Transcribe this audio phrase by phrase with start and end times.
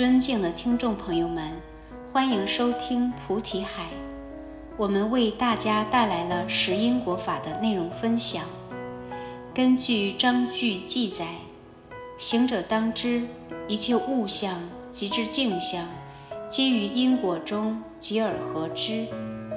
[0.00, 1.52] 尊敬的听众朋友们，
[2.10, 3.90] 欢迎收听菩提海。
[4.78, 8.42] 我们为大家带来了十因果法的内容分享。
[9.52, 11.26] 根据章句记载，
[12.16, 13.24] 行者当知，
[13.68, 14.58] 一切物象
[14.90, 15.84] 即至镜像，
[16.48, 19.06] 皆于因果中集而合之。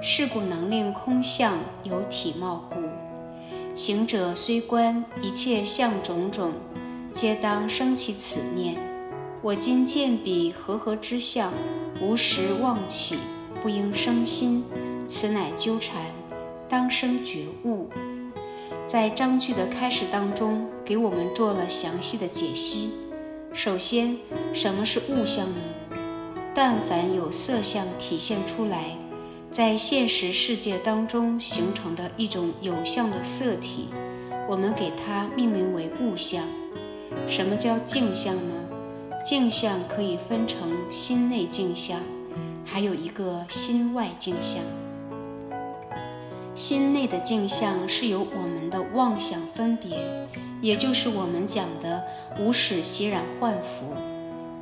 [0.00, 1.52] 是故能令空相
[1.84, 2.76] 有体貌故。
[3.74, 6.52] 行者虽观一切相种种，
[7.12, 8.74] 皆当生起此念：
[9.42, 11.50] 我今见彼和合之相，
[12.02, 13.16] 无时妄起，
[13.62, 14.62] 不应生心。
[15.08, 16.02] 此乃纠缠，
[16.68, 17.88] 当生觉悟。
[18.86, 22.90] 在章句的开始当中，给我们做了详细的解析。
[23.54, 24.18] 首先，
[24.52, 25.56] 什么是物相呢？
[26.54, 28.98] 但凡有色相体现出来，
[29.50, 33.88] 在现实世界当中形成的一种有相的色体，
[34.46, 36.44] 我们给它命名为物相。
[37.26, 38.52] 什么叫镜像呢？
[39.22, 42.00] 镜像可以分成心内镜像，
[42.64, 44.62] 还有一个心外镜像。
[46.54, 50.28] 心内的镜像是由我们的妄想分别，
[50.60, 52.02] 也就是我们讲的
[52.38, 53.94] 无始习染幻浮，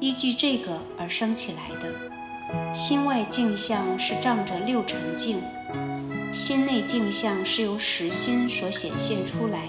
[0.00, 2.74] 依据这个而生起来的。
[2.74, 5.40] 心外镜像是仗着六尘境，
[6.32, 9.68] 心内镜像是由实心所显现出来。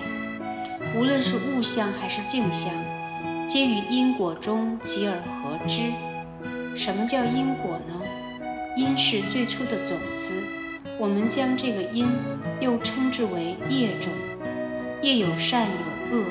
[0.98, 2.74] 无论是物象还是镜像，
[3.50, 5.92] 皆于因果中集而合之。
[6.78, 8.00] 什么叫因果呢？
[8.78, 10.36] 因是最初的种子。
[11.00, 12.08] 我们将这个因
[12.60, 14.14] 又称之为业种，
[15.02, 16.26] 业有善有恶，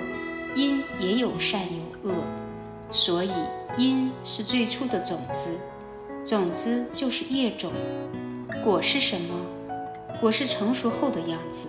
[0.54, 2.14] 因也有善有恶，
[2.92, 3.32] 所以
[3.76, 5.58] 因是最初的种子，
[6.24, 7.72] 种子就是业种，
[8.62, 9.34] 果是什么？
[10.20, 11.66] 果是成熟后的样子，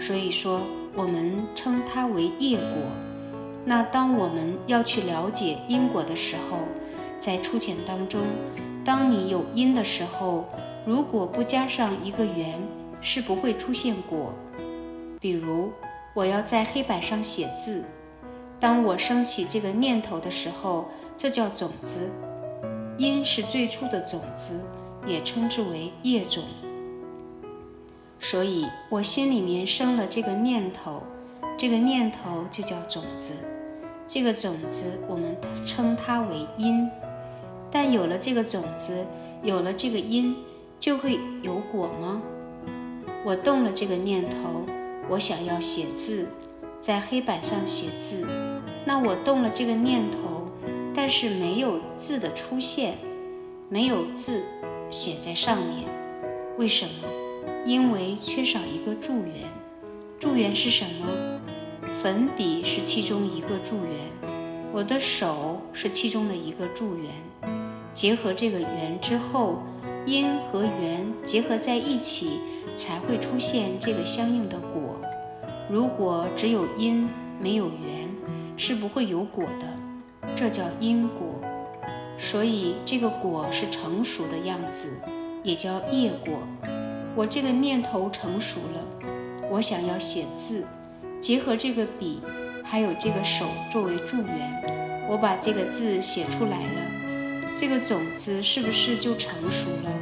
[0.00, 0.60] 所以说
[0.96, 3.11] 我们称它为业果。
[3.64, 6.58] 那当我们要去了解因果的时候，
[7.20, 8.20] 在初浅当中，
[8.84, 10.44] 当你有因的时候。
[10.84, 12.58] 如果不加上一个缘，
[13.00, 14.32] 是不会出现果。
[15.20, 15.70] 比如，
[16.12, 17.84] 我要在黑板上写字，
[18.58, 22.10] 当我升起这个念头的时候，这叫种子。
[22.98, 24.58] 因是最初的种子，
[25.06, 26.42] 也称之为业种。
[28.18, 31.04] 所以我心里面生了这个念头，
[31.62, 33.34] 这个念头就叫种子。
[34.08, 36.90] 这个种子我们称它为因。
[37.70, 39.06] 但有了这个种子，
[39.44, 40.34] 有了这个因。
[40.80, 42.20] 就会有果吗？
[43.24, 44.64] 我动了这个念头，
[45.08, 46.26] 我想要写字，
[46.80, 48.26] 在黑板上写字。
[48.84, 50.48] 那我动了这个念头，
[50.92, 52.94] 但是没有字的出现，
[53.68, 54.42] 没有字
[54.90, 55.88] 写在上面。
[56.58, 57.08] 为什么？
[57.64, 59.48] 因为缺少一个助缘。
[60.22, 61.40] 助缘是什么？
[62.00, 63.92] 粉笔是其中一个助缘，
[64.72, 67.10] 我的手是其中的一个助缘。
[67.92, 69.58] 结合这个缘之后。
[70.06, 72.38] 因和缘结合在一起，
[72.76, 74.96] 才会出现这个相应的果。
[75.68, 77.08] 如果只有因
[77.40, 78.08] 没有缘，
[78.56, 80.28] 是不会有果的。
[80.36, 81.40] 这叫因果。
[82.16, 84.88] 所以这个果是成熟的样子，
[85.42, 86.34] 也叫业果。
[87.14, 89.08] 我这个念头成熟了，
[89.52, 90.64] 我想要写字，
[91.20, 92.22] 结合这个笔，
[92.64, 97.52] 还有这个手作为助缘，我把这个字写出来了。
[97.54, 99.92] 这个种子是不是就成熟了？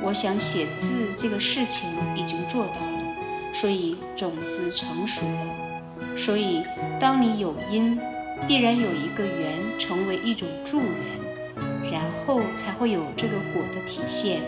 [0.00, 3.16] 我想写字这个事情已经做到了，
[3.52, 6.16] 所以种子成熟了。
[6.16, 6.62] 所以，
[7.00, 7.98] 当你有因，
[8.46, 14.42] 必然有一个缘成为一种助缘，然后才会有这个果的体现。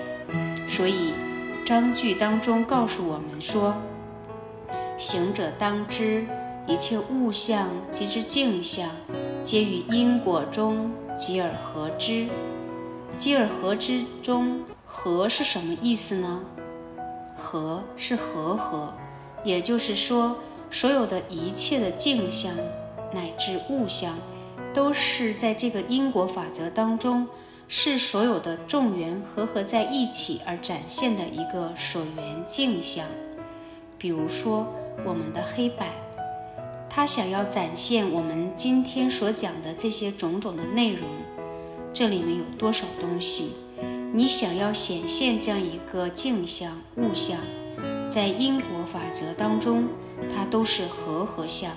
[0.69, 1.13] 所以，
[1.67, 3.75] 章句当中告诉我们说
[4.99, 6.27] ：“行者当知，
[6.67, 8.91] 一切物象即之镜像，
[9.43, 12.29] 皆于因果中。”集而合之，
[13.17, 16.41] 集而合之中，合是什么意思呢？
[17.37, 18.95] 合是和合，
[19.43, 20.37] 也就是说，
[20.71, 22.55] 所有的一切的镜像
[23.13, 24.17] 乃至物象，
[24.73, 27.27] 都是在这个因果法则当中，
[27.67, 33.05] 是所有的众缘合合在一起而展现的一个所缘镜像。
[33.99, 34.69] 比如说，
[35.05, 35.89] 我们的黑板。
[36.91, 41.07] 他想要展现我们今天所讲的这些种种的内容，
[41.93, 43.53] 这里面有多少东西？
[44.13, 47.39] 你想要显现这样一个镜像物象，
[48.11, 49.85] 在因果法则当中，
[50.35, 51.71] 它都是和合相，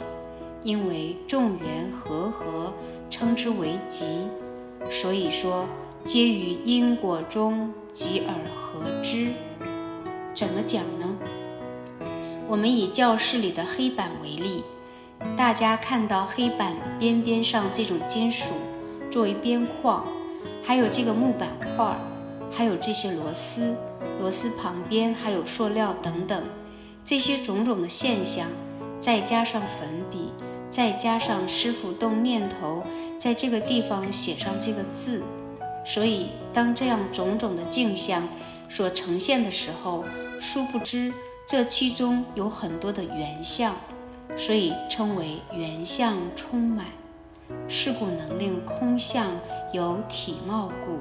[0.63, 2.73] 因为众缘和合，
[3.09, 4.05] 称之为集，
[4.89, 5.67] 所以说
[6.05, 9.27] 皆于因果中集而合之。
[10.33, 11.17] 怎么讲呢？
[12.51, 14.61] 我们以教室里的黑板为例。
[15.37, 18.51] 大家看到黑板边边上这种金属
[19.09, 20.05] 作为边框，
[20.61, 21.97] 还有这个木板块，
[22.51, 23.73] 还有这些螺丝，
[24.19, 26.43] 螺丝旁边还有塑料等等，
[27.05, 28.45] 这些种种的现象，
[28.99, 30.33] 再加上粉笔，
[30.69, 32.83] 再加上师傅动念头，
[33.17, 35.23] 在这个地方写上这个字，
[35.85, 38.21] 所以当这样种种的镜像
[38.67, 40.03] 所呈现的时候，
[40.41, 41.13] 殊不知
[41.51, 43.75] 这其中有很多的原相，
[44.37, 46.85] 所以称为原相充满。
[47.67, 49.27] 是故能令空相
[49.73, 50.97] 有体貌故，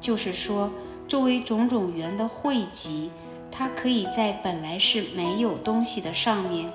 [0.00, 0.70] 就是说，
[1.08, 3.10] 作为种种缘的汇集，
[3.50, 6.72] 它可以在本来是没有东西的上面，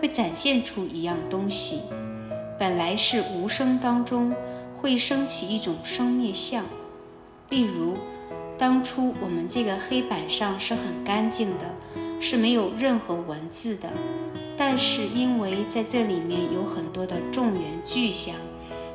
[0.00, 1.80] 会展现出一样东西；
[2.58, 4.34] 本来是无声当中，
[4.80, 6.64] 会升起一种生灭相。
[7.50, 7.92] 例如，
[8.56, 11.74] 当初我们这个黑板上是很干净的，
[12.22, 13.92] 是没有任何文字的。
[14.56, 18.36] 但是，因为在这里面有很多的众缘具象，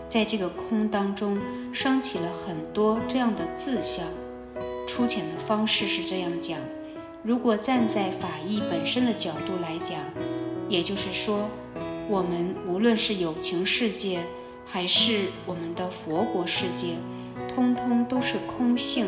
[0.08, 1.38] 在这个空当中
[1.74, 4.06] 升起了很多这样的字象。
[4.88, 6.58] 粗浅的方式是这样讲：
[7.22, 10.00] 如果站在法义本身的角度来讲，
[10.70, 11.50] 也就是说，
[12.08, 14.22] 我们无论是有情世界，
[14.66, 16.96] 还是我们的佛国世界，
[17.54, 19.06] 通通都是空性，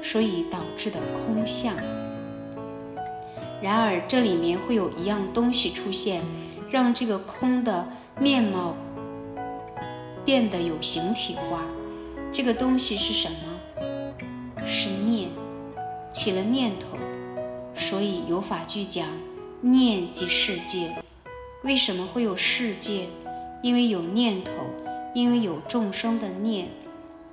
[0.00, 1.74] 所以导致的空相。
[3.60, 6.22] 然而，这里面会有一样东西出现，
[6.70, 7.88] 让这个空的
[8.20, 8.76] 面貌
[10.24, 11.64] 变得有形体化。
[12.30, 13.36] 这个东西是什么？
[14.64, 15.30] 是念，
[16.12, 16.96] 起了念头。
[17.74, 19.06] 所以有法句讲：
[19.60, 20.90] 念即世界。
[21.64, 23.06] 为什么会有世界？
[23.60, 24.52] 因为有念头，
[25.14, 26.68] 因为有众生的念。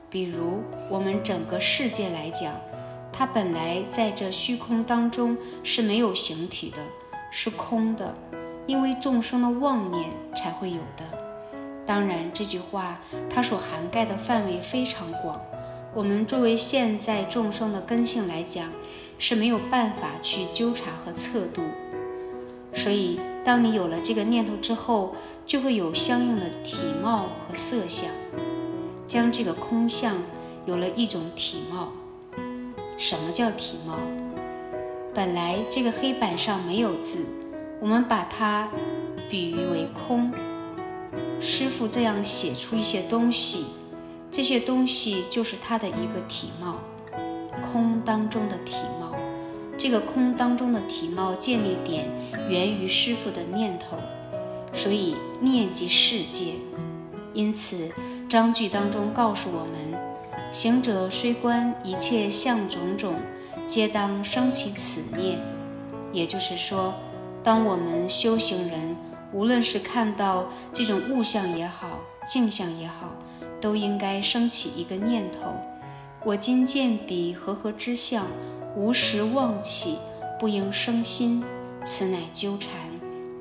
[0.10, 2.54] 比如我们整个世界来讲。
[3.18, 6.78] 它本来在这虚空当中是没有形体的，
[7.32, 8.14] 是空的，
[8.68, 11.06] 因为众生的妄念才会有的。
[11.86, 15.40] 当然，这句话它所涵盖的范围非常广，
[15.94, 18.70] 我们作为现在众生的根性来讲，
[19.18, 21.62] 是没有办法去纠察和测度。
[22.74, 25.16] 所以，当你有了这个念头之后，
[25.46, 28.10] 就会有相应的体貌和色相，
[29.08, 30.14] 将这个空相
[30.66, 31.94] 有了一种体貌。
[32.98, 33.98] 什么叫体貌？
[35.14, 37.26] 本来这个黑板上没有字，
[37.80, 38.68] 我们把它
[39.30, 40.32] 比喻为空。
[41.42, 43.66] 师傅这样写出一些东西，
[44.32, 46.78] 这些东西就是他的一个体貌，
[47.72, 49.14] 空当中的体貌。
[49.78, 52.10] 这个空当中的体貌建立点
[52.50, 53.98] 源于师傅的念头，
[54.74, 56.54] 所以念即世界。
[57.34, 57.90] 因此
[58.30, 59.95] 章句当中告诉我们。
[60.52, 63.16] 行者虽观一切相种种，
[63.68, 65.38] 皆当生起此念。
[66.14, 66.94] 也就是说，
[67.44, 68.96] 当我们修行人，
[69.34, 73.14] 无论是看到这种物象也好，镜像也好，
[73.60, 75.54] 都应该升起一个念头：
[76.24, 78.26] 我今见彼和合之相，
[78.78, 79.98] 无时忘起，
[80.40, 81.44] 不应生心。
[81.84, 82.72] 此乃纠缠，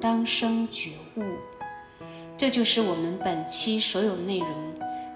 [0.01, 1.23] 当生觉悟。
[2.37, 4.49] 这就是我们本期所有内容。